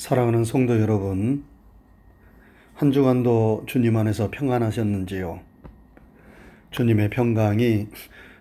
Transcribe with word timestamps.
사랑하는 0.00 0.44
성도 0.44 0.80
여러분, 0.80 1.44
한 2.72 2.90
주간도 2.90 3.64
주님 3.66 3.98
안에서 3.98 4.30
평안하셨는지요? 4.30 5.40
주님의 6.70 7.10
평강이 7.10 7.88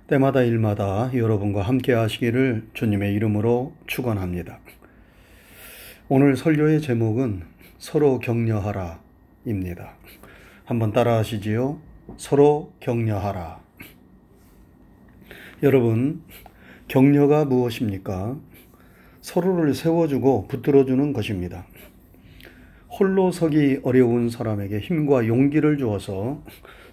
때마다 0.07 0.41
일마다 0.43 1.11
여러분과 1.13 1.63
함께 1.63 1.91
하시기를 1.91 2.69
주님의 2.73 3.13
이름으로 3.13 3.73
축원합니다. 3.87 4.59
오늘 6.07 6.37
설교의 6.37 6.79
제목은 6.79 7.43
서로 7.77 8.19
격려하라 8.19 9.01
입니다. 9.43 9.95
한번 10.63 10.93
따라 10.93 11.17
하시지요. 11.17 11.81
서로 12.15 12.71
격려하라. 12.79 13.59
여러분, 15.63 16.23
격려가 16.87 17.43
무엇입니까? 17.43 18.37
서로를 19.29 19.75
세워주고 19.75 20.47
붙들어주는 20.47 21.13
것입니다. 21.13 21.67
홀로 22.89 23.31
서기 23.31 23.79
어려운 23.83 24.31
사람에게 24.31 24.79
힘과 24.79 25.27
용기를 25.27 25.77
주어서 25.77 26.43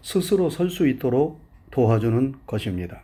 스스로 0.02 0.50
설 0.50 0.68
수 0.68 0.86
있도록 0.86 1.40
도와주는 1.70 2.34
것입니다. 2.46 3.02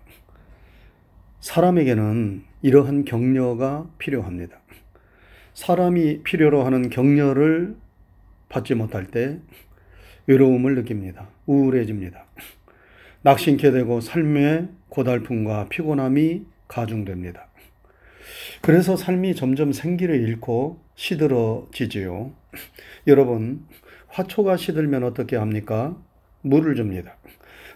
사람에게는 1.41 2.45
이러한 2.61 3.07
격려가 3.07 3.89
필요합니다. 3.97 4.61
사람이 5.55 6.25
필요로 6.25 6.65
하는 6.65 6.91
격려를 6.91 7.75
받지 8.51 8.75
못할 8.75 9.07
때 9.07 9.39
외로움을 10.27 10.75
느낍니다. 10.75 11.31
우울해집니다. 11.47 12.27
낙심케 13.23 13.71
되고 13.71 14.03
삶의 14.03 14.69
고달픔과 14.91 15.69
피곤함이 15.71 16.45
가중됩니다. 16.69 17.52
그래서 18.63 18.95
삶이 18.95 19.35
점점 19.35 19.73
생기를 19.73 20.21
잃고 20.21 20.81
시들어지지요. 20.95 22.33
여러분, 23.09 23.67
화초가 24.07 24.57
시들면 24.57 25.03
어떻게 25.03 25.35
합니까? 25.35 26.01
물을 26.43 26.77
줍니다. 26.77 27.17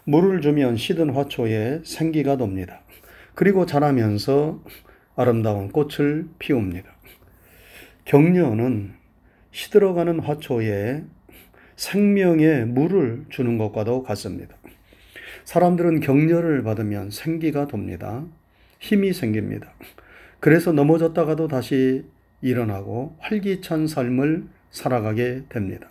물을 0.05 0.41
주면 0.41 0.77
시든 0.77 1.11
화초에 1.11 1.81
생기가 1.85 2.37
돕니다. 2.37 2.83
그리고 3.35 3.67
자라면서 3.67 4.63
아름다운 5.17 5.73
꽃을 5.73 6.29
피웁니다. 6.39 6.89
격려는 8.05 8.95
시들어가는 9.51 10.21
화초에 10.21 11.03
생명의 11.75 12.65
물을 12.65 13.25
주는 13.29 13.59
것과도 13.59 14.05
같습니다. 14.05 14.57
사람들은 15.47 15.99
격려를 15.99 16.63
받으면 16.63 17.11
생기가 17.11 17.67
돕니다. 17.67 18.25
힘이 18.79 19.13
생깁니다. 19.13 19.73
그래서 20.41 20.73
넘어졌다가도 20.73 21.49
다시 21.49 22.05
일어나고 22.43 23.17
활기찬 23.19 23.87
삶을 23.87 24.45
살아가게 24.71 25.45
됩니다. 25.49 25.89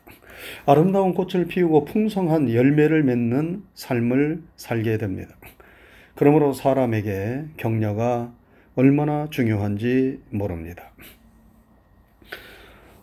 아름다운 0.66 1.14
꽃을 1.14 1.46
피우고 1.48 1.86
풍성한 1.86 2.54
열매를 2.54 3.04
맺는 3.04 3.64
삶을 3.74 4.44
살게 4.56 4.98
됩니다. 4.98 5.36
그러므로 6.16 6.54
사람에게 6.54 7.46
격려가 7.58 8.34
얼마나 8.76 9.28
중요한지 9.30 10.22
모릅니다. 10.30 10.92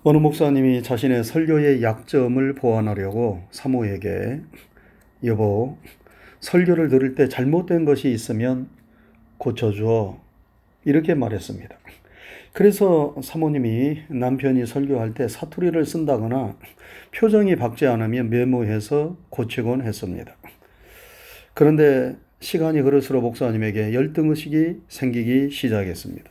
어느 0.04 0.18
목사님이 0.18 0.82
자신의 0.82 1.24
설교의 1.24 1.82
약점을 1.82 2.54
보완하려고 2.54 3.42
사모에게 3.50 4.40
여보, 5.24 5.78
설교를 6.40 6.88
들을 6.88 7.14
때 7.14 7.28
잘못된 7.28 7.84
것이 7.84 8.10
있으면 8.10 8.68
고쳐줘. 9.38 10.18
이렇게 10.84 11.14
말했습니다. 11.14 11.77
그래서 12.52 13.14
사모님이 13.22 14.02
남편이 14.08 14.66
설교할 14.66 15.14
때 15.14 15.27
사투리를 15.27 15.84
쓴다거나 15.86 16.56
표정이 17.14 17.56
밝지 17.56 17.86
않으면 17.86 18.28
메모해서 18.28 19.16
고치곤 19.30 19.83
했습니다. 19.83 20.34
그런데 21.55 22.17
시간이 22.40 22.80
흐를수록 22.80 23.23
목사님에게 23.23 23.95
열등의식이 23.95 24.83
생기기 24.89 25.51
시작했습니다. 25.51 26.30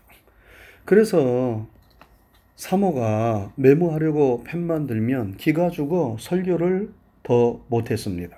그래서 0.86 1.68
사모가 2.56 3.54
메모하려고 3.56 4.44
펜만 4.44 4.86
들면 4.86 5.38
기가 5.38 5.72
죽어 5.72 6.18
설교를 6.20 6.92
더 7.24 7.64
못했습니다. 7.70 8.38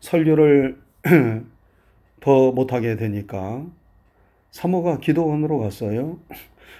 설교를 0.00 0.78
더 2.20 2.52
못하게 2.52 2.96
되니까 2.96 3.66
사모가 4.50 4.98
기도원으로 4.98 5.58
갔어요. 5.58 6.18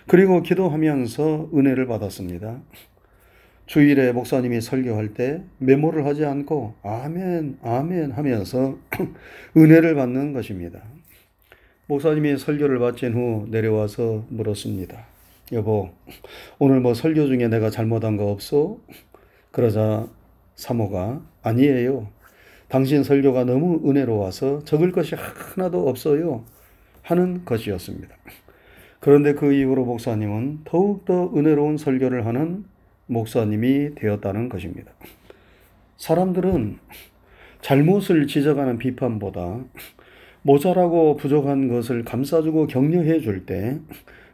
그리고 0.07 0.43
기도하면서 0.43 1.51
은혜를 1.55 1.87
받았습니다. 1.87 2.61
주일에 3.67 4.13
목사님이 4.13 4.63
설교할 4.63 5.13
때 5.13 5.43
메모를 5.59 6.07
하지 6.07 6.25
않고 6.25 6.75
아멘, 6.83 7.59
아멘 7.63 8.13
하면서 8.13 8.79
은혜를 9.57 9.95
받는 9.95 10.33
것입니다. 10.33 10.81
목사님이 11.87 12.39
설교를 12.39 12.79
마친 12.79 13.15
후 13.15 13.47
내려와서 13.51 14.25
물었습니다. 14.31 15.07
여보, 15.53 15.91
오늘 16.59 16.81
뭐 16.81 16.95
설교 16.95 17.27
중에 17.27 17.49
내가 17.49 17.71
잘못한 17.71 18.17
거 18.17 18.31
없어? 18.31 18.79
그러자 19.51 20.09
사모가 20.57 21.23
아니에요. 21.43 22.09
당신 22.69 23.03
설교가 23.03 23.45
너무 23.45 23.81
은혜로워서 23.89 24.65
적을 24.65 24.93
것이 24.93 25.15
하나도 25.15 25.89
없어요. 25.89 26.45
하는 27.09 27.45
것이었습니다. 27.45 28.15
그런데 29.01 29.35
그 29.35 29.53
이후로 29.53 29.85
목사님은 29.85 30.61
더욱더 30.65 31.33
은혜로운 31.35 31.77
설교를 31.77 32.27
하는 32.27 32.65
목사님이 33.07 33.95
되었다는 33.95 34.49
것입니다. 34.49 34.93
사람들은 35.97 36.79
잘못을 37.63 38.27
지적하는 38.27 38.79
비판보다 38.79 39.65
모자라고 40.43 41.17
부족한 41.17 41.69
것을 41.69 42.05
감싸주고 42.05 42.67
격려해 42.69 43.21
줄 43.21 43.47
때 43.47 43.79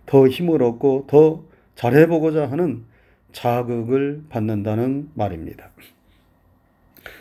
더 0.07 0.29
힘을 0.29 0.63
얻고 0.63 1.07
더 1.07 1.45
잘해보고자 1.77 2.51
하는 2.51 2.85
자극을 3.33 4.25
받는다는 4.29 5.11
말입니다. 5.15 5.71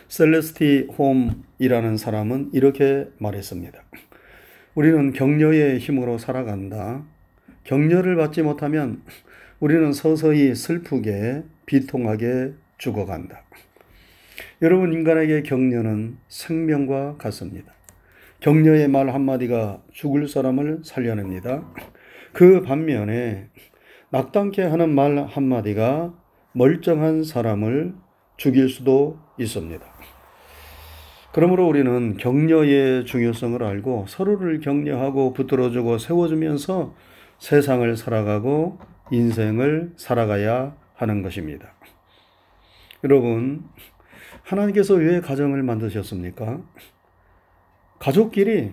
셀레스티 0.08 0.88
홈이라는 0.98 1.96
사람은 1.96 2.50
이렇게 2.52 3.08
말했습니다. 3.18 3.82
우리는 4.74 5.12
격려의 5.12 5.78
힘으로 5.78 6.18
살아간다. 6.18 7.04
격려를 7.62 8.16
받지 8.16 8.42
못하면 8.42 9.02
우리는 9.60 9.92
서서히 9.92 10.54
슬프게 10.54 11.44
비통하게 11.64 12.54
죽어간다. 12.78 13.44
여러분, 14.62 14.92
인간에게 14.92 15.42
격려는 15.42 16.16
생명과 16.28 17.16
같습니다. 17.18 17.72
격려의 18.40 18.88
말 18.88 19.10
한마디가 19.10 19.82
죽을 19.92 20.26
사람을 20.26 20.80
살려냅니다. 20.84 21.64
그 22.32 22.62
반면에 22.62 23.48
낙담케 24.10 24.62
하는 24.62 24.92
말 24.94 25.18
한마디가 25.18 26.12
멀쩡한 26.52 27.22
사람을 27.22 27.94
죽일 28.36 28.68
수도 28.68 29.18
있습니다. 29.38 29.93
그러므로 31.34 31.66
우리는 31.66 32.16
격려의 32.16 33.06
중요성을 33.06 33.60
알고 33.60 34.04
서로를 34.06 34.60
격려하고 34.60 35.32
붙들어주고 35.32 35.98
세워주면서 35.98 36.94
세상을 37.40 37.96
살아가고 37.96 38.78
인생을 39.10 39.94
살아가야 39.96 40.76
하는 40.94 41.22
것입니다. 41.22 41.74
여러분, 43.02 43.64
하나님께서 44.44 44.94
왜 44.94 45.20
가정을 45.20 45.64
만드셨습니까? 45.64 46.60
가족끼리 47.98 48.70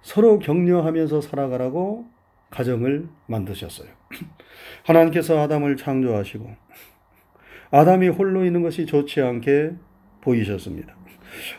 서로 0.00 0.38
격려하면서 0.38 1.20
살아가라고 1.20 2.06
가정을 2.48 3.06
만드셨어요. 3.26 3.90
하나님께서 4.84 5.42
아담을 5.42 5.76
창조하시고 5.76 6.56
아담이 7.70 8.08
홀로 8.08 8.46
있는 8.46 8.62
것이 8.62 8.86
좋지 8.86 9.20
않게 9.20 9.72
보이셨습니다. 10.22 10.97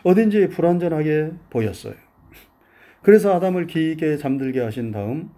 어딘지 0.02 0.48
불완전하게 0.48 1.32
보였어요. 1.50 1.94
그래서 3.02 3.34
아담을 3.34 3.66
깊게 3.66 4.16
잠들게 4.18 4.60
하신 4.60 4.92
다음 4.92 5.30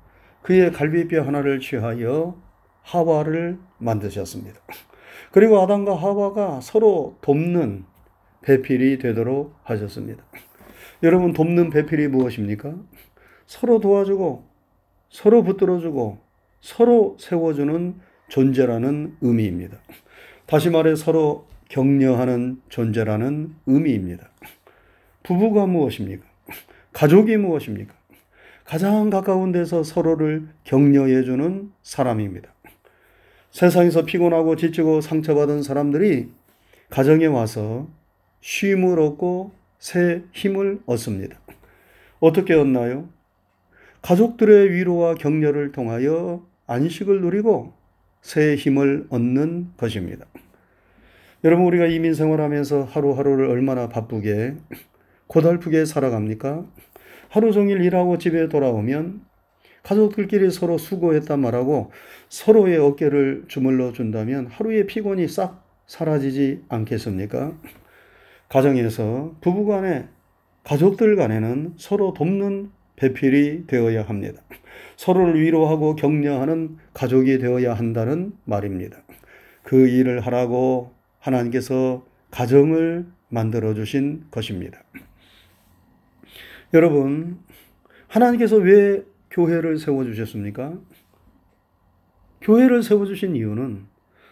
그의 0.43 0.73
갈비뼈 0.73 1.23
하나를 1.23 1.61
취하여 1.61 2.41
하와를 2.83 3.59
만드셨습니다. 3.79 4.61
그리고 5.31 5.61
아담과 5.61 5.95
하와가 5.97 6.61
서로 6.61 7.17
돕는 7.23 7.85
배필이 8.43 8.99
되도록 8.99 9.55
하셨습니다. 9.63 10.25
여러분, 11.03 11.33
돕는 11.33 11.71
배필이 11.71 12.09
무엇입니까? 12.09 12.75
서로 13.47 13.81
도와주고, 13.81 14.49
서로 15.09 15.43
붙들어주고, 15.43 16.19
서로 16.61 17.17
세워주는 17.19 18.01
존재라는 18.29 19.17
의미입니다. 19.21 19.79
다시 20.47 20.71
말해 20.71 20.95
서로 20.97 21.47
격려하는 21.73 22.61
존재라는 22.69 23.55
의미입니다. 23.65 24.29
부부가 25.23 25.65
무엇입니까? 25.65 26.23
가족이 26.93 27.39
무엇입니까? 27.39 27.95
가장 28.65 29.09
가까운 29.09 29.53
데서 29.53 29.83
서로를 29.83 30.49
격려해 30.65 31.25
주는 31.25 31.73
사람입니다. 31.83 32.53
세상에서 33.53 34.05
피곤하고 34.05 34.57
지치고 34.57 35.01
상처받은 35.01 35.63
사람들이 35.63 36.29
가정에 36.91 37.25
와서 37.25 37.89
쉼을 38.43 39.01
얻고 39.01 39.53
새 39.79 40.23
힘을 40.33 40.81
얻습니다. 40.85 41.41
어떻게 42.21 42.53
얻나요? 42.53 43.09
가족들의 44.03 44.73
위로와 44.73 45.15
격려를 45.15 45.73
통하여 45.73 46.47
안식을 46.67 47.23
누리고 47.23 47.73
새 48.21 48.57
힘을 48.57 49.07
얻는 49.09 49.73
것입니다. 49.79 50.27
여러분, 51.45 51.67
우리가 51.67 51.87
이민 51.87 52.15
생활하면서 52.15 52.85
하루하루를 52.85 53.47
얼마나 53.51 53.89
바쁘게, 53.89 54.55
고달프게 55.27 55.87
살아갑니까? 55.87 56.65
하루 57.31 57.51
종일 57.51 57.81
일하고 57.83 58.19
집에 58.19 58.49
돌아오면 58.49 59.23
가족들끼리 59.83 60.53
서로 60.53 60.79
수고했단 60.79 61.41
말하고 61.41 61.91
서로의 62.29 62.79
어깨를 62.79 63.47
주물러 63.49 63.93
준다면 63.93 64.47
하루의 64.47 64.87
피곤이 64.87 65.27
싹 65.27 65.67
사라지지 65.89 66.63
않겠습니까? 66.69 67.59
가정에서 68.49 69.35
부부 69.41 69.67
간에 69.67 70.07
가족들 70.63 71.17
간에는 71.17 71.75
서로 71.77 72.13
돕는 72.13 72.71
배필이 72.95 73.67
되어야 73.67 74.03
합니다. 74.03 74.43
서로를 74.97 75.41
위로하고 75.41 75.97
격려하는 75.97 76.77
가족이 76.95 77.39
되어야 77.39 77.75
한다는 77.75 78.33
말입니다. 78.45 79.03
그 79.65 79.89
일을 79.89 80.21
하라고 80.21 81.02
하나님께서 81.23 82.05
가정을 82.31 83.07
만들어 83.29 83.75
주신 83.75 84.25
것입니다. 84.31 84.83
여러분, 86.75 87.39
하나님께서 88.09 88.57
왜 88.57 89.05
교회를 89.31 89.79
세워 89.79 90.05
주셨습니까? 90.05 90.75
교회를 92.41 92.83
세워 92.83 93.07
주신 93.07 93.37
이유는 93.37 93.85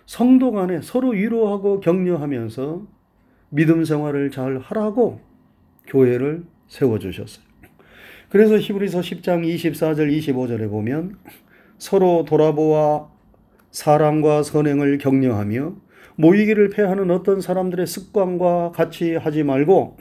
성도 0.04 0.50
간에 0.50 0.80
서로 0.82 1.10
위로하고 1.10 1.80
격려하면서 1.80 2.86
믿음 3.50 3.84
생활을 3.84 4.30
잘 4.30 4.58
하라고 4.58 5.20
교회를 5.86 6.44
세워 6.66 6.98
주셨어요. 6.98 7.44
그래서 8.28 8.58
히브리서 8.58 9.00
10장 9.00 9.44
24절 9.44 10.16
25절에 10.18 10.68
보면 10.68 11.18
서로 11.78 12.24
돌아보아 12.26 13.08
사랑과 13.70 14.42
선행을 14.42 14.98
격려하며 14.98 15.89
모이기를 16.20 16.68
패하는 16.68 17.10
어떤 17.10 17.40
사람들의 17.40 17.86
습관과 17.86 18.72
같이 18.72 19.14
하지 19.14 19.42
말고 19.42 19.96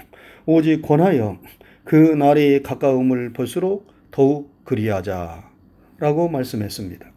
오직 0.45 0.81
권하여 0.81 1.39
그 1.85 1.95
날이 1.95 2.61
가까움을 2.61 3.31
볼수록 3.31 3.87
더욱 4.11 4.53
그리하자 4.65 5.49
라고 5.97 6.27
말씀했습니다. 6.27 7.09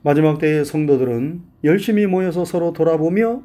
마지막 0.00 0.38
때의 0.38 0.64
성도들은 0.64 1.42
열심히 1.64 2.06
모여서 2.06 2.46
서로 2.46 2.72
돌아보며 2.72 3.42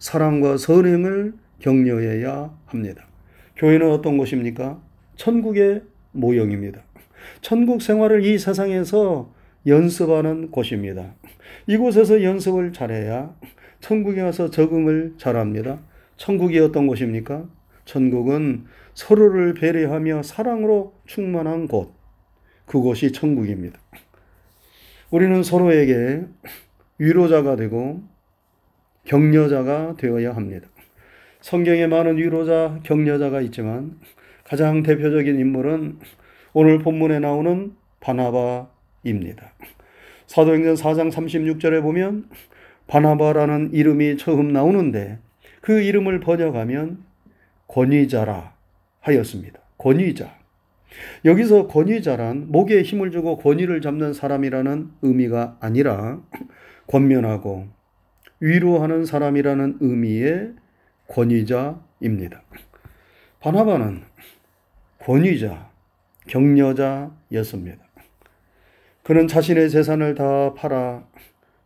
사랑과 0.00 0.56
선행을 0.56 1.34
격려해야 1.60 2.52
합니다. 2.66 3.06
교회는 3.54 3.88
어떤 3.88 4.18
곳입니까? 4.18 4.82
천국의 5.14 5.82
모형입니다. 6.10 6.82
천국 7.40 7.80
생활을 7.80 8.24
이 8.24 8.36
세상에서 8.36 9.32
연습하는 9.66 10.50
곳입니다. 10.50 11.14
이곳에서 11.66 12.22
연습을 12.22 12.72
잘해야 12.72 13.34
천국에 13.80 14.20
가서 14.22 14.50
적응을 14.50 15.14
잘합니다. 15.18 15.80
천국이 16.16 16.58
어떤 16.58 16.86
곳입니까? 16.86 17.44
천국은 17.84 18.64
서로를 18.94 19.54
배려하며 19.54 20.22
사랑으로 20.22 20.94
충만한 21.06 21.66
곳. 21.66 21.94
그곳이 22.66 23.12
천국입니다. 23.12 23.78
우리는 25.10 25.42
서로에게 25.42 26.24
위로자가 26.98 27.56
되고 27.56 28.02
격려자가 29.04 29.96
되어야 29.98 30.34
합니다. 30.34 30.68
성경에 31.40 31.88
많은 31.88 32.18
위로자, 32.18 32.78
격려자가 32.84 33.40
있지만 33.42 33.98
가장 34.44 34.82
대표적인 34.82 35.38
인물은 35.40 35.98
오늘 36.52 36.78
본문에 36.78 37.18
나오는 37.18 37.74
바나바 38.00 38.71
입니다. 39.04 39.52
사도행전 40.26 40.74
4장 40.74 41.10
36절에 41.12 41.82
보면 41.82 42.28
바나바라는 42.86 43.72
이름이 43.72 44.16
처음 44.16 44.52
나오는데 44.52 45.18
그 45.60 45.80
이름을 45.80 46.20
번역하면 46.20 47.04
권위자라 47.68 48.54
하였습니다. 49.00 49.60
권위자. 49.78 50.38
여기서 51.24 51.68
권위자란 51.68 52.50
목에 52.50 52.82
힘을 52.82 53.10
주고 53.10 53.38
권위를 53.38 53.80
잡는 53.80 54.12
사람이라는 54.12 54.90
의미가 55.02 55.56
아니라 55.60 56.20
권면하고 56.86 57.68
위로하는 58.40 59.04
사람이라는 59.04 59.78
의미의 59.80 60.52
권위자입니다. 61.08 62.42
바나바는 63.40 64.02
권위자, 64.98 65.70
격려자였습니다. 66.26 67.91
그는 69.02 69.26
자신의 69.26 69.70
재산을 69.70 70.14
다 70.14 70.54
팔아 70.54 71.04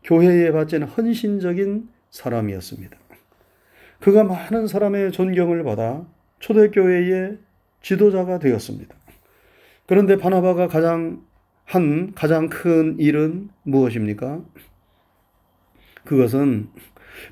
교회에 0.04 0.52
바친 0.52 0.82
헌신적인 0.82 1.88
사람이었습니다. 2.10 2.96
그가 4.00 4.24
많은 4.24 4.66
사람의 4.66 5.12
존경을 5.12 5.64
받아 5.64 6.06
초대교회의 6.38 7.38
지도자가 7.82 8.38
되었습니다. 8.38 8.94
그런데 9.86 10.16
바나바가 10.16 10.68
가장 10.68 11.24
한 11.64 12.12
가장 12.14 12.48
큰 12.48 12.98
일은 12.98 13.50
무엇입니까? 13.64 14.42
그것은 16.04 16.68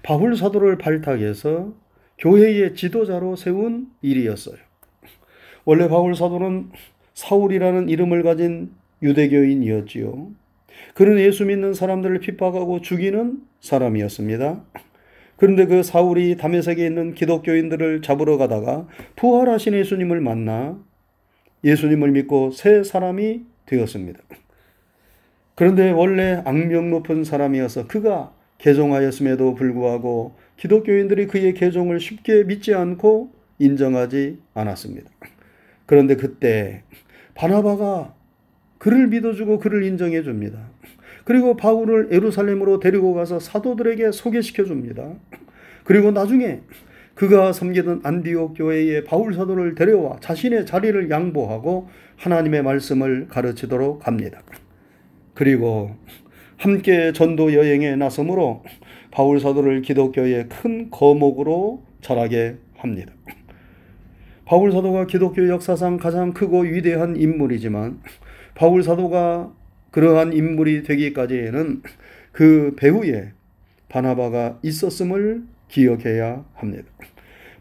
바울 0.02 0.36
사도를 0.36 0.78
발탁해서 0.78 1.72
교회의 2.18 2.74
지도자로 2.74 3.36
세운 3.36 3.90
일이었어요. 4.02 4.56
원래 5.64 5.88
바울 5.88 6.14
사도는 6.14 6.70
사울이라는 7.14 7.88
이름을 7.88 8.22
가진 8.22 8.74
유대교인이었지요. 9.04 10.32
그는 10.94 11.18
예수 11.18 11.44
믿는 11.44 11.74
사람들을 11.74 12.18
핍박하고 12.20 12.80
죽이는 12.80 13.42
사람이었습니다. 13.60 14.64
그런데 15.36 15.66
그 15.66 15.82
사울이 15.82 16.36
담에색에 16.36 16.84
있는 16.84 17.14
기독교인들을 17.14 18.02
잡으러 18.02 18.36
가다가 18.36 18.86
부활하신 19.16 19.74
예수님을 19.74 20.20
만나 20.20 20.78
예수님을 21.64 22.12
믿고 22.12 22.50
새 22.50 22.82
사람이 22.82 23.42
되었습니다. 23.66 24.20
그런데 25.54 25.90
원래 25.90 26.42
악명 26.44 26.90
높은 26.90 27.24
사람이어서 27.24 27.86
그가 27.86 28.32
개종하였음에도 28.58 29.54
불구하고 29.54 30.36
기독교인들이 30.56 31.26
그의 31.26 31.54
개종을 31.54 32.00
쉽게 32.00 32.44
믿지 32.44 32.74
않고 32.74 33.32
인정하지 33.58 34.38
않았습니다. 34.54 35.10
그런데 35.86 36.16
그때 36.16 36.82
바나바가 37.34 38.14
그를 38.84 39.06
믿어주고 39.06 39.60
그를 39.60 39.82
인정해 39.82 40.22
줍니다. 40.22 40.58
그리고 41.24 41.56
바울을 41.56 42.08
에루살렘으로 42.10 42.80
데리고 42.80 43.14
가서 43.14 43.40
사도들에게 43.40 44.12
소개시켜 44.12 44.66
줍니다. 44.66 45.10
그리고 45.84 46.10
나중에 46.10 46.60
그가 47.14 47.54
섬기던 47.54 48.02
안디옥 48.04 48.58
교회에 48.58 49.04
바울 49.04 49.32
사도를 49.32 49.74
데려와 49.74 50.18
자신의 50.20 50.66
자리를 50.66 51.08
양보하고 51.08 51.88
하나님의 52.18 52.62
말씀을 52.62 53.28
가르치도록 53.28 54.06
합니다. 54.06 54.42
그리고 55.32 55.96
함께 56.58 57.12
전도 57.12 57.54
여행에 57.54 57.96
나서므로 57.96 58.64
바울 59.10 59.40
사도를 59.40 59.80
기독교의 59.80 60.50
큰 60.50 60.90
거목으로 60.90 61.82
자라게 62.02 62.56
합니다. 62.76 63.14
바울 64.44 64.72
사도가 64.72 65.06
기독교 65.06 65.48
역사상 65.48 65.96
가장 65.96 66.34
크고 66.34 66.64
위대한 66.64 67.16
인물이지만 67.16 68.00
바울 68.54 68.82
사도가 68.82 69.52
그러한 69.90 70.32
인물이 70.32 70.82
되기까지에는 70.82 71.82
그 72.32 72.74
배후에 72.76 73.32
바나바가 73.88 74.58
있었음을 74.62 75.44
기억해야 75.68 76.44
합니다. 76.54 76.88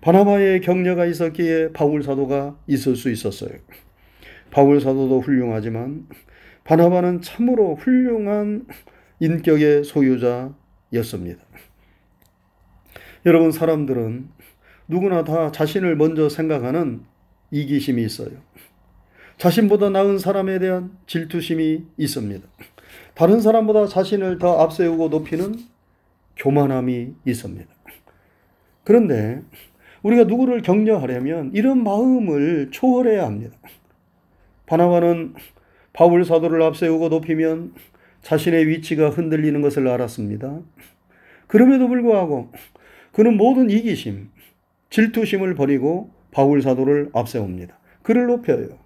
바나바의 0.02 0.62
격려가 0.62 1.06
있었기에 1.06 1.74
바울 1.74 2.04
사도가 2.04 2.58
있을 2.68 2.96
수 2.96 3.10
있었어요. 3.10 3.52
바울 4.52 4.82
사도도 4.82 5.22
훌륭하지만 5.22 6.08
바나바는 6.64 7.22
참으로 7.22 7.76
훌륭한 7.76 8.68
인격의 9.20 9.84
소유자였습니다. 9.84 11.42
여러분, 13.26 13.52
사람들은 13.52 14.30
누구나 14.88 15.24
다 15.24 15.52
자신을 15.52 15.96
먼저 15.96 16.30
생각하는 16.30 17.04
이기심이 17.52 18.04
있어요. 18.04 18.32
자신보다 19.38 19.90
나은 19.90 20.20
사람에 20.20 20.60
대한 20.60 20.92
질투심이 21.08 21.84
있습니다. 21.98 22.48
다른 23.13 23.42
사람보다 23.42 23.88
자신을 23.88 24.40
더 24.40 24.60
앞세우고 24.62 25.10
높이는 25.10 25.56
교만함이 26.38 27.13
있습니다. 27.25 27.70
그런데 28.84 29.42
우리가 30.02 30.25
누구를 30.25 30.62
격려하려면 30.62 31.52
이런 31.54 31.84
마음을 31.84 32.70
초월해야 32.72 33.25
합니다. 33.25 33.58
바나바는 34.66 35.36
바울 35.94 36.25
사도를 36.25 36.62
앞세우고 36.63 37.10
높이면 37.10 37.74
자신의 38.22 38.68
위치가 38.68 39.10
흔들리는 39.10 39.62
것을 39.62 39.88
알았습니다. 39.88 40.60
그럼에도 41.48 41.88
불구하고 41.88 42.52
그는 43.12 43.38
모든 43.38 43.70
이기심, 43.70 44.32
질투심을 44.90 45.56
버리고 45.56 46.12
바울 46.32 46.62
사도를 46.62 47.12
앞세웁니다. 47.13 47.78
그를 48.02 48.25
높여요. 48.28 48.83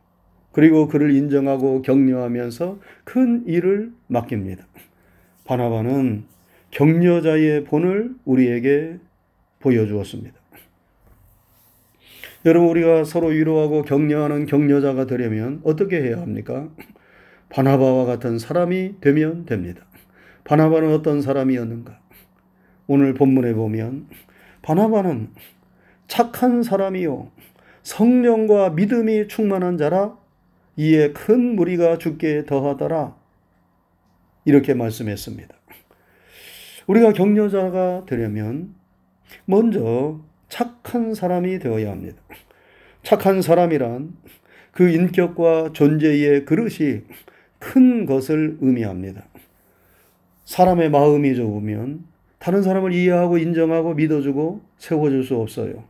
그리고 0.58 0.88
그를 0.88 1.14
인정하고 1.14 1.84
격려하면서 1.84 2.80
큰 3.04 3.44
일을 3.46 3.92
맡깁니다. 4.08 4.66
바나바는 5.46 6.24
격려자의 6.72 7.66
본을 7.66 8.16
우리에게 8.26 8.98
보여주었습니다. 9.60 10.34
여러분 12.48 12.70
우리가 12.70 13.04
서로 13.04 13.28
위로하고 13.28 13.84
격려하는 13.84 14.48
격려자가 14.48 15.06
되려면 15.06 15.62
어떻게 15.64 16.02
해야 16.02 16.20
합니까? 16.22 16.70
바나바와 17.50 18.06
같은 18.06 18.40
사람이 18.40 18.96
되면 19.00 19.46
됩니다. 19.46 19.86
바나바는 20.44 20.92
어떤 20.92 21.22
사람이었는가? 21.22 22.00
오늘 22.88 23.14
본문에 23.14 23.54
보면 23.54 24.08
바나바는 24.64 25.30
착한 26.08 26.64
사람이요 26.64 27.30
성령과 27.84 28.72
믿음이 28.72 29.28
충만한 29.28 29.78
자라 29.78 30.18
이에 30.78 31.12
큰 31.12 31.56
무리가 31.56 31.98
죽게 31.98 32.46
더하더라 32.46 33.16
이렇게 34.46 34.74
말씀했습니다. 34.74 35.56
우리가 36.88 37.14
격려자가 37.14 38.06
되려면 38.06 38.76
먼저 39.46 40.22
착한 40.48 41.14
사람이 41.14 41.60
되어야 41.60 41.92
합니다. 41.92 42.22
착한 43.04 43.42
사람이란 43.42 44.16
그 44.72 44.90
인격과 44.90 45.74
존재의 45.74 46.46
그릇이 46.46 47.02
큰 47.60 48.06
것을 48.06 48.58
의미합니다. 48.62 49.26
사람의 50.46 50.92
마음이 50.92 51.36
좁으면 51.36 52.06
다른 52.40 52.62
사람을 52.62 52.94
이해하고 52.94 53.38
인정하고 53.38 53.96
믿어주고 53.96 54.62
세워줄 54.78 55.24
수 55.24 55.36
없어요. 55.36 55.84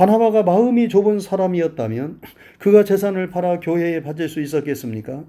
바나바가 0.00 0.44
마음이 0.44 0.88
좁은 0.88 1.20
사람이었다면 1.20 2.22
그가 2.58 2.84
재산을 2.84 3.28
팔아 3.28 3.60
교회에 3.60 4.02
바칠 4.02 4.30
수 4.30 4.40
있었겠습니까? 4.40 5.24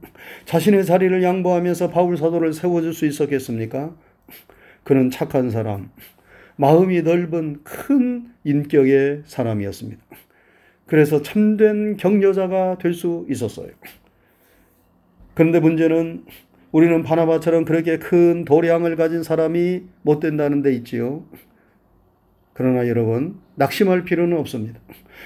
자신의 0.46 0.86
자리를 0.86 1.22
양보하면서 1.22 1.90
바울 1.90 2.16
사도를 2.16 2.54
세워줄 2.54 2.94
수 2.94 3.06
있었겠습니까? 3.06 3.94
그는 4.86 5.10
착한 5.10 5.50
사람, 5.50 5.90
마음이 6.56 7.02
넓은 7.02 7.60
큰 7.66 8.28
인격의 8.46 9.24
사람이었습니다. 9.26 10.02
그래서 10.86 11.22
참된 11.22 11.98
격려자가 11.98 12.78
될 12.78 12.94
수 12.94 13.26
있었어요. 13.30 13.72
그런데 15.34 15.60
문제는 15.60 16.24
우리는 16.72 17.04
바나바처럼 17.04 17.66
그렇게 17.66 18.00
큰 18.00 18.46
도량을 18.46 18.96
가진 18.96 19.22
사람이 19.22 19.84
못 20.02 20.22
된다는 20.22 20.62
데 20.62 20.74
있지요. 20.76 21.26
그러나 22.62 22.88
여러분, 22.88 23.40
낙심할 23.56 24.04
필요는 24.04 24.38
없습니다. 24.38 24.80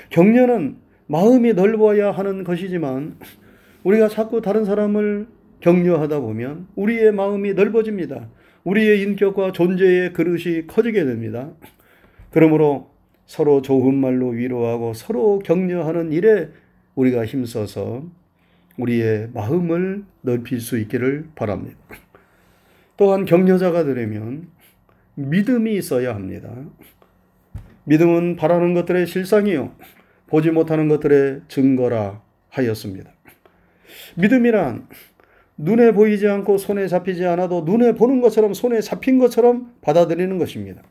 격려는 0.10 0.78
마음이 1.08 1.52
넓어야 1.52 2.12
하는 2.12 2.46
것이지만 2.46 3.18
우리가 3.84 4.08
자꾸 4.08 4.42
다른 4.42 4.64
사람을 4.64 5.28
격려하다 5.60 6.22
보면 6.22 6.68
우리의 6.76 7.12
마음이 7.12 7.54
넓어집니다. 7.54 8.30
우리의 8.64 9.02
인격과 9.02 9.52
존재의 9.52 10.14
그릇이 10.14 10.66
커지게 10.66 11.04
됩니다. 11.04 11.52
그러므로 12.32 12.92
서로 13.26 13.62
좋은 13.62 13.94
말로 13.96 14.30
위로하고 14.30 14.94
서로 14.94 15.40
격려하는 15.40 16.14
일에 16.14 16.52
우리가 16.96 17.26
힘써서 17.26 18.06
우리의 18.78 19.32
마음을 19.34 20.06
넓힐 20.22 20.62
수 20.62 20.80
있기를 20.80 21.28
바랍니다. 21.36 21.78
또한 22.96 23.26
격려자가 23.26 23.84
되려면 23.84 24.48
믿음이 25.16 25.76
있어야 25.76 26.16
합니다. 26.16 26.50
믿음은 27.86 28.36
바라는 28.36 28.74
것들의 28.74 29.08
실상이요. 29.08 29.72
보지 30.28 30.52
못하는 30.52 30.88
것들의 30.88 31.42
증거라 31.48 32.22
하였습니다. 32.50 33.12
믿음이란 34.16 34.88
눈에 35.58 35.92
보이지 35.92 36.28
않고 36.28 36.58
손에 36.58 36.88
잡히지 36.88 37.26
않아도 37.26 37.62
눈에 37.62 37.94
보는 37.94 38.22
것처럼 38.22 38.54
손에 38.54 38.82
잡힌 38.82 39.20
것처럼 39.20 39.74
받아들이는 39.82 40.38
것입니다. 40.38 40.82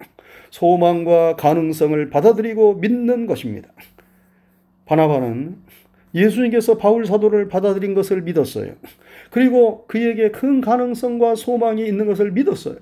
소망과 0.50 1.36
가능성을 1.36 2.10
받아들이고 2.10 2.74
믿는 2.76 3.26
것입니다. 3.26 3.70
바나바는 4.86 5.56
예수님께서 6.14 6.78
바울 6.78 7.06
사도를 7.06 7.48
받아들인 7.48 7.94
것을 7.94 8.22
믿었어요. 8.22 8.74
그리고 9.30 9.84
그에게 9.88 10.30
큰 10.30 10.60
가능성과 10.60 11.34
소망이 11.34 11.84
있는 11.84 12.06
것을 12.06 12.30
믿었어요. 12.30 12.76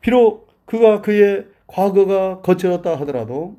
비록 0.00 0.48
그가 0.64 1.02
그의 1.02 1.44
과거가 1.66 2.40
거칠었다 2.40 2.94
하더라도 3.00 3.56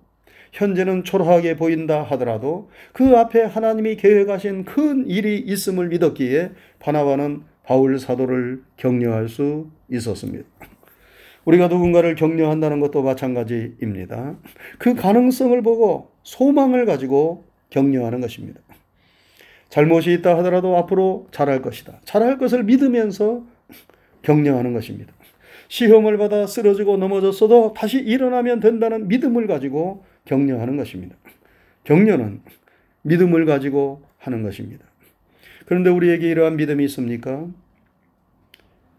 현재는 0.51 1.03
초라하게 1.03 1.57
보인다 1.57 2.03
하더라도 2.03 2.69
그 2.93 3.17
앞에 3.17 3.43
하나님이 3.43 3.97
계획하신 3.97 4.63
큰 4.65 5.05
일이 5.07 5.37
있음을 5.39 5.89
믿었기에 5.89 6.51
바나바는 6.79 7.43
바울 7.63 7.99
사도를 7.99 8.63
격려할 8.77 9.27
수 9.27 9.69
있었습니다. 9.91 10.45
우리가 11.43 11.67
누군가를 11.67 12.15
격려한다는 12.15 12.79
것도 12.79 13.03
마찬가지입니다. 13.03 14.35
그 14.79 14.95
가능성을 14.95 15.61
보고 15.61 16.11
소망을 16.23 16.85
가지고 16.85 17.45
격려하는 17.69 18.21
것입니다. 18.21 18.61
잘못이 19.69 20.13
있다 20.13 20.37
하더라도 20.37 20.77
앞으로 20.77 21.27
잘할 21.31 21.61
것이다. 21.61 21.99
잘할 22.05 22.37
것을 22.37 22.63
믿으면서 22.63 23.43
격려하는 24.21 24.73
것입니다. 24.73 25.13
시험을 25.67 26.17
받아 26.17 26.47
쓰러지고 26.47 26.97
넘어졌어도 26.97 27.73
다시 27.75 27.99
일어나면 27.99 28.59
된다는 28.59 29.07
믿음을 29.07 29.47
가지고 29.47 30.05
격려하는 30.25 30.77
것입니다. 30.77 31.15
격려는 31.83 32.41
믿음을 33.03 33.45
가지고 33.45 34.03
하는 34.17 34.43
것입니다. 34.43 34.85
그런데 35.65 35.89
우리에게 35.89 36.29
이러한 36.29 36.57
믿음이 36.57 36.83
있습니까? 36.85 37.47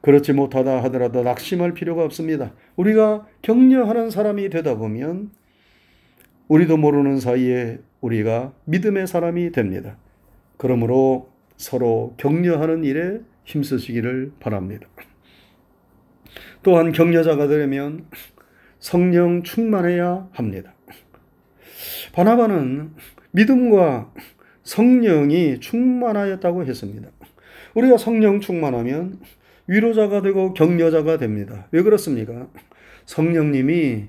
그렇지 0.00 0.32
못하다 0.32 0.84
하더라도 0.84 1.22
낙심할 1.22 1.74
필요가 1.74 2.04
없습니다. 2.04 2.52
우리가 2.76 3.26
격려하는 3.42 4.10
사람이 4.10 4.50
되다 4.50 4.76
보면 4.76 5.30
우리도 6.48 6.76
모르는 6.76 7.18
사이에 7.18 7.78
우리가 8.00 8.52
믿음의 8.66 9.08
사람이 9.08 9.50
됩니다. 9.50 9.96
그러므로 10.56 11.28
서로 11.56 12.14
격려하는 12.18 12.84
일에 12.84 13.20
힘쓰시기를 13.44 14.32
바랍니다. 14.38 14.86
또한 16.66 16.90
격려자가 16.90 17.46
되려면 17.46 18.06
성령 18.80 19.44
충만해야 19.44 20.26
합니다. 20.32 20.74
바나바는 22.12 22.90
믿음과 23.30 24.12
성령이 24.64 25.60
충만하였다고 25.60 26.64
했습니다. 26.64 27.08
우리가 27.74 27.98
성령 27.98 28.40
충만하면 28.40 29.20
위로자가 29.68 30.22
되고 30.22 30.54
격려자가 30.54 31.18
됩니다. 31.18 31.68
왜 31.70 31.82
그렇습니까? 31.82 32.48
성령님이 33.04 34.06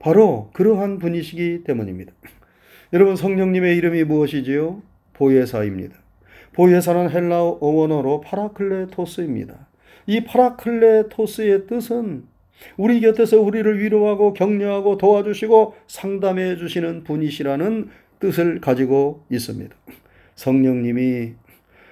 바로 0.00 0.50
그러한 0.54 0.98
분이시기 0.98 1.62
때문입니다. 1.62 2.12
여러분 2.92 3.14
성령님의 3.14 3.76
이름이 3.76 4.02
무엇이지요? 4.02 4.82
보혜사입니다. 5.12 5.94
보혜사는 6.52 7.10
헬라어 7.10 7.58
원어로 7.60 8.22
파라클레토스입니다. 8.22 9.68
이 10.06 10.24
파라클레토스의 10.24 11.66
뜻은 11.66 12.24
우리 12.76 13.00
곁에서 13.00 13.40
우리를 13.40 13.80
위로하고 13.80 14.32
격려하고 14.32 14.98
도와주시고 14.98 15.74
상담해 15.86 16.56
주시는 16.56 17.04
분이시라는 17.04 17.88
뜻을 18.20 18.60
가지고 18.60 19.24
있습니다. 19.30 19.74
성령님이 20.34 21.34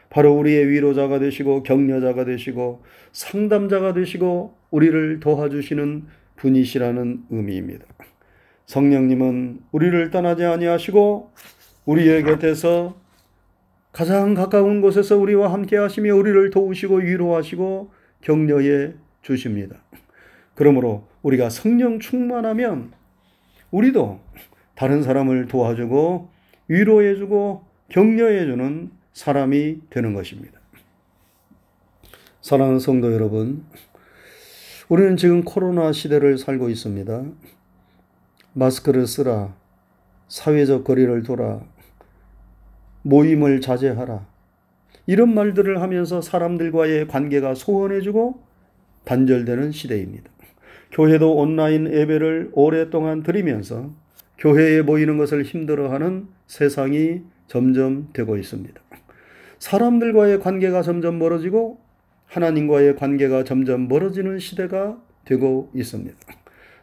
바로 0.09 0.35
우리의 0.35 0.69
위로자가 0.69 1.19
되시고 1.19 1.63
격려자가 1.63 2.25
되시고 2.25 2.83
상담자가 3.13 3.93
되시고 3.95 4.55
우리를 4.71 5.21
도와주시는 5.21 6.07
분이시라는 6.37 7.25
의미입니다. 7.31 7.85
성령님은 8.67 9.61
우리를 9.73 10.11
떠나지 10.11 10.45
아니하시고 10.45 11.33
우리의 11.87 12.23
곁에서 12.23 12.97
가장 13.93 14.35
가까운 14.35 14.81
곳에서 14.81 15.17
우리와 15.17 15.53
함께 15.53 15.77
하시며 15.77 16.15
우리를 16.15 16.51
도우시고 16.51 16.97
위로하시고 16.97 17.91
격려해 18.21 18.95
주십니다. 19.23 19.77
그러므로 20.55 21.09
우리가 21.23 21.51
성령 21.51 22.01
충만하면 22.01 22.93
우리도 23.71 24.21
다른 24.75 25.03
사람을 25.03 25.47
도와주고 25.47 26.31
위로해주고 26.69 27.65
격려해주는 27.89 28.91
사람이 29.13 29.81
되는 29.91 30.15
것입니다. 30.15 30.59
사랑하는 32.41 32.79
성도 32.79 33.13
여러분, 33.13 33.65
우리는 34.89 35.17
지금 35.17 35.45
코로나 35.45 35.93
시대를 35.93 36.39
살고 36.39 36.71
있습니다. 36.71 37.25
마스크를 38.55 39.07
쓰라, 39.07 39.55
사회적 40.29 40.85
거리를 40.85 41.23
둬라, 41.23 41.61
모임을 43.03 43.61
자제하라. 43.61 44.27
이런 45.07 45.35
말들을 45.35 45.81
하면서 45.81 46.21
사람들과의 46.21 47.09
관계가 47.09 47.55
소원해지고 47.55 48.43
단절되는 49.05 49.73
시대입니다. 49.73 50.31
교회도 50.93 51.37
온라인 51.37 51.93
예배를 51.93 52.51
오랫동안 52.53 53.23
드리면서 53.23 53.91
교회에 54.39 54.83
모이는 54.83 55.19
것을 55.19 55.43
힘들어하는 55.43 56.29
세상이 56.47 57.23
점점 57.47 58.09
되고 58.13 58.37
있습니다. 58.37 58.81
사람들과의 59.59 60.41
관계가 60.41 60.83
점점 60.83 61.19
멀어지고 61.19 61.79
하나님과의 62.27 62.97
관계가 62.97 63.45
점점 63.45 63.89
멀어지는 63.89 64.39
시대가 64.39 65.01
되고 65.25 65.71
있습니다. 65.75 66.17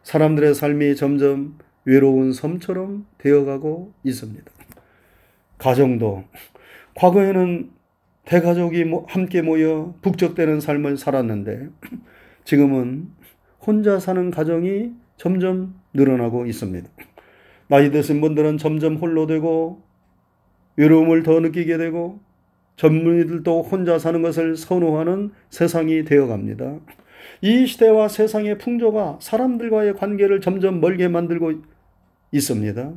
사람들의 0.04 0.54
삶이 0.54 0.96
점점 0.96 1.58
외로운 1.86 2.34
섬처럼 2.34 3.06
되어가고 3.18 3.94
있습니다. 4.04 4.52
가정도 5.58 6.26
과거에는 6.96 7.72
대가족이 8.28 8.84
함께 9.08 9.42
모여 9.42 9.96
북적대는 10.02 10.60
삶을 10.60 10.98
살았는데 10.98 11.70
지금은 12.44 13.08
혼자 13.66 14.00
사는 14.00 14.30
가정이 14.32 14.92
점점 15.16 15.80
늘어나고 15.94 16.46
있습니다. 16.46 16.90
나이 17.70 17.90
드신 17.90 18.20
분들은 18.20 18.58
점점 18.58 18.98
홀로 18.98 19.28
되고 19.28 19.82
외로움을 20.76 21.24
더 21.24 21.40
느끼게 21.40 21.78
되고 21.78 22.20
전문의들도 22.76 23.64
혼자 23.64 23.98
사는 23.98 24.22
것을 24.22 24.58
선호하는 24.58 25.32
세상이 25.50 26.04
되어 26.04 26.28
갑니다. 26.28 26.76
이 27.42 27.66
시대와 27.66 28.10
세상의 28.10 28.58
풍조가 28.58 29.20
사람들과의 29.22 29.96
관계를 29.96 30.42
점점 30.42 30.82
멀게 30.82 31.08
만들고 31.08 31.54
있습니다. 32.32 32.94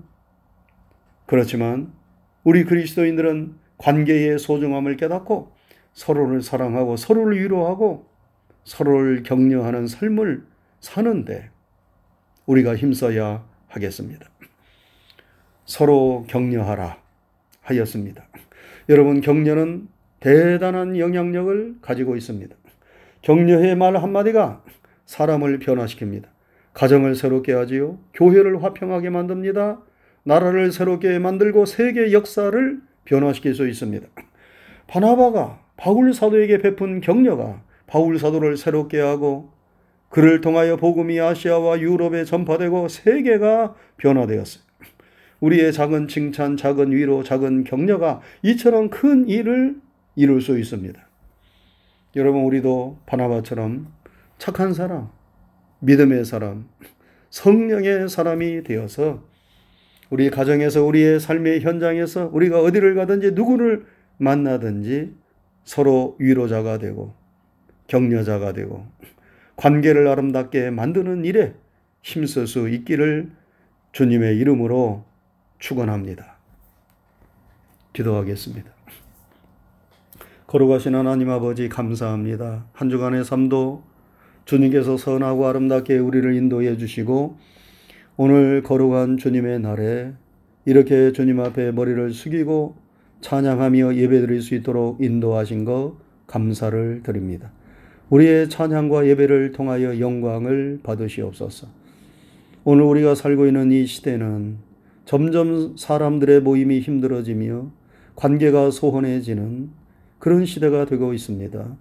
그렇지만 1.27 1.93
우리 2.43 2.65
그리스도인들은 2.65 3.55
관계의 3.81 4.39
소중함을 4.39 4.97
깨닫고 4.97 5.53
서로를 5.95 6.43
사랑하고 6.43 6.97
서로를 6.97 7.41
위로하고 7.41 8.07
서로를 8.65 9.23
격려하는 9.23 9.87
삶을 9.87 10.45
사는데 10.81 11.51
우리가 12.47 12.77
힘써야 12.77 13.45
하겠습니다. 13.69 14.27
서로 15.65 16.25
격려하라 16.29 16.99
하였습니다. 17.63 18.25
여러분, 18.89 19.21
격려는 19.21 19.89
대단한 20.19 20.99
영향력을 20.99 21.77
가지고 21.81 22.17
있습니다. 22.17 22.55
격려의 23.23 23.77
말 23.77 23.97
한마디가 23.97 24.63
사람을 25.07 25.59
변화시킵니다. 25.61 26.25
가정을 26.75 27.15
새롭게 27.15 27.53
하지요. 27.53 27.99
교회를 28.15 28.63
화평하게 28.63 29.11
만듭니다. 29.11 29.81
나라를 30.25 30.73
새롭게 30.73 31.19
만들고 31.19 31.67
세계 31.67 32.13
역사를 32.13 32.81
변화시킬 33.05 33.55
수 33.55 33.69
있습니다. 33.69 34.07
바나바가 34.87 35.61
바울 35.77 36.13
사도에게 36.13 36.59
베푼 36.59 37.01
격려가 37.01 37.63
바울 37.87 38.19
사도를 38.19 38.57
새롭게 38.57 39.01
하고 39.01 39.53
그를 40.09 40.41
통하여 40.41 40.77
복음이 40.77 41.21
아시아와 41.21 41.81
유럽에 41.81 42.25
전파되고 42.25 42.89
세계가 42.89 43.75
변화되었어요. 43.97 44.65
우리의 45.41 45.73
작은 45.73 46.09
칭찬, 46.09 46.57
작은 46.57 46.93
위로, 46.93 47.23
작은 47.23 47.65
격려가 47.65 48.21
이처럼 48.43 48.91
큰 48.91 49.29
일을 49.29 49.77
이룰 50.17 50.43
수 50.43 50.59
있습니다. 50.59 51.01
여러분, 52.17 52.43
우리도 52.43 52.99
바나바처럼 53.07 53.87
착한 54.37 54.75
사람, 54.75 55.09
믿음의 55.79 56.25
사람, 56.25 56.69
성령의 57.31 58.09
사람이 58.09 58.65
되어서 58.65 59.23
우리 60.11 60.29
가정에서 60.29 60.85
우리의 60.85 61.21
삶의 61.21 61.61
현장에서 61.61 62.31
우리가 62.33 62.61
어디를 62.61 62.95
가든지 62.97 63.33
누구를 63.33 63.87
만나든지 64.19 65.15
서로 65.65 66.17
위로자가 66.19 66.79
되고 66.79 67.15
격려자가 67.87 68.53
되고 68.53 68.87
관계를 69.57 70.09
아름답게 70.09 70.71
만드는 70.71 71.25
일에 71.25 71.55
힘쓸 72.03 72.47
수 72.47 72.69
있기를 72.69 73.31
주님의 73.93 74.37
이름으로 74.39 75.05
축원합니다. 75.59 76.37
기도하겠습니다. 77.93 78.71
걸어가신 80.47 80.95
하나님 80.95 81.31
아버지 81.31 81.69
감사합니다. 81.69 82.67
한 82.73 82.91
주간의 82.91 83.25
삶도 83.25 83.85
주님께서 84.45 84.97
선하고 84.97 85.47
아름답게 85.47 85.99
우리를 85.99 86.35
인도해 86.35 86.77
주시고 86.77 87.39
오늘 88.17 88.63
거룩한 88.63 89.17
주님의 89.17 89.61
날에 89.61 90.13
이렇게 90.65 91.13
주님 91.13 91.41
앞에 91.41 91.73
머리를 91.73 92.13
숙이고 92.13 92.75
찬양하며 93.21 93.97
예배드릴 93.97 94.43
수 94.43 94.55
있도록 94.55 95.03
인도하신 95.03 95.65
것 95.65 95.97
감사를 96.27 97.03
드립니다. 97.03 97.51
우리의 98.11 98.49
찬양과 98.49 99.07
예배를 99.07 99.53
통하여 99.53 99.99
영광을 100.01 100.81
받으시옵소서. 100.83 101.69
오늘 102.65 102.85
우리가 102.85 103.15
살고 103.15 103.47
있는 103.47 103.73
이 103.73 103.87
시대는 103.87 104.59
점점 105.05 105.77
사람들의 105.77 106.41
모임이 106.41 106.81
힘들어지며 106.81 107.71
관계가 108.17 108.71
소원해지는 108.71 109.71
그런 110.19 110.45
시대가 110.45 110.85
되고 110.85 111.15
있습니다. 111.15 111.77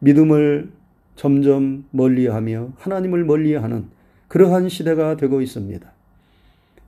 믿음을 0.00 0.70
점점 1.16 1.84
멀리하며 1.90 2.74
하나님을 2.76 3.24
멀리하는 3.24 3.86
그러한 4.28 4.68
시대가 4.68 5.16
되고 5.16 5.40
있습니다. 5.40 5.90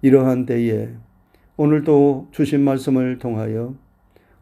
이러한 0.03 0.47
때에 0.47 0.91
오늘 1.57 1.85
또 1.85 2.29
주신 2.33 2.61
말씀을 2.61 3.19
통하여 3.19 3.75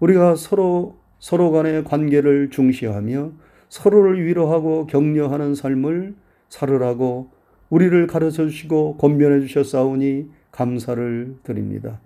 우리가 0.00 0.37
서로 0.37 0.96
서로 1.18 1.50
간의 1.50 1.84
관계를 1.84 2.50
중시하며 2.50 3.32
서로를 3.68 4.24
위로하고 4.24 4.87
격려하는 4.87 5.54
삶을 5.54 6.14
살으라고 6.48 7.30
우리를 7.70 8.06
가르쳐 8.06 8.46
주시고 8.46 8.96
권면해 8.96 9.40
주셨사오니 9.40 10.30
감사를 10.52 11.37
드립니다. 11.42 12.00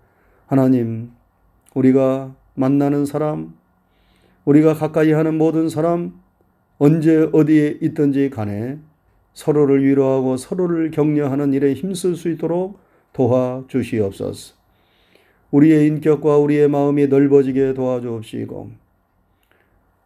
하나님, 0.46 1.10
우리가 1.74 2.34
만나는 2.54 3.06
사람, 3.06 3.54
우리가 4.44 4.74
가까이 4.74 5.12
하는 5.12 5.38
모든 5.38 5.68
사람, 5.68 6.20
언제 6.78 7.28
어디에 7.32 7.78
있든지 7.80 8.30
간에 8.30 8.78
서로를 9.34 9.84
위로하고 9.84 10.36
서로를 10.36 10.90
격려하는 10.90 11.52
일에 11.52 11.74
힘쓸 11.74 12.16
수 12.16 12.30
있도록 12.30 12.78
도와 13.12 13.64
주시옵소서. 13.68 14.54
우리의 15.50 15.86
인격과 15.86 16.38
우리의 16.38 16.68
마음이 16.68 17.08
넓어지게 17.08 17.74
도와주옵시고, 17.74 18.70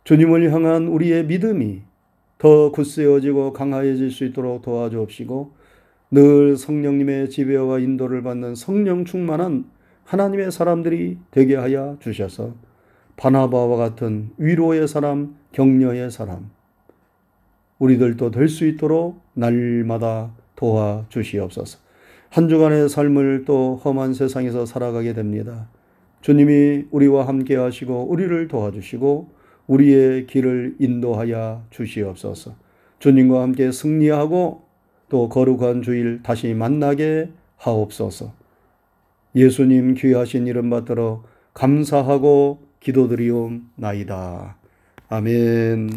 주님을 0.05 0.53
향한 0.53 0.87
우리의 0.87 1.27
믿음이 1.27 1.83
더 2.39 2.71
굳세어지고 2.71 3.53
강하여질 3.53 4.11
수 4.11 4.25
있도록 4.25 4.63
도와주옵시고 4.63 5.53
늘 6.13 6.57
성령님의 6.57 7.31
지배와 7.31 7.81
인도를 7.81 8.23
받는 8.23 8.55
성령 8.55 9.05
충만한 9.05 9.65
하나님의 10.05 10.53
사람들이 10.53 11.19
되게 11.31 11.57
하여 11.57 11.97
주셔서 11.99 12.55
바나바와 13.17 13.77
같은 13.77 14.31
위로의 14.37 14.87
사람, 14.87 15.37
격려의 15.53 16.11
사람 16.11 16.51
우리들도 17.79 18.31
될 18.31 18.49
수 18.49 18.67
있도록 18.67 19.21
날마다 19.35 20.33
도와 20.57 21.05
주시옵소서. 21.09 21.79
한 22.31 22.49
주간의 22.49 22.89
삶을 22.89 23.45
또 23.47 23.77
험한 23.77 24.15
세상에서 24.15 24.67
살아가게 24.67 25.13
됩니다. 25.13 25.69
주님이 26.23 26.87
우리와 26.91 27.27
함께 27.29 27.57
하시고 27.57 28.09
우리를 28.11 28.49
도와주시고 28.49 29.29
우리의 29.67 30.27
길을 30.27 30.77
인도하여 30.79 31.65
주시옵소서. 31.71 32.55
주님과 32.99 33.43
함께 33.43 33.71
승리하고 33.71 34.63
또 35.09 35.29
거룩한 35.29 35.83
주일 35.83 36.23
다시 36.23 36.53
만나게 36.55 37.31
하옵소서. 37.59 38.33
예수님 39.35 39.95
귀하신 39.95 40.47
이름 40.47 40.71
받들어 40.71 41.23
감사하고 41.55 42.61
기도드리옵나이다. 42.81 44.57
아멘. 45.09 45.91